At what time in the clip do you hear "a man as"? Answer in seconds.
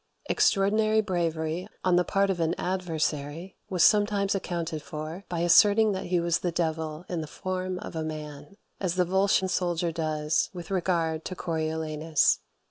7.95-8.95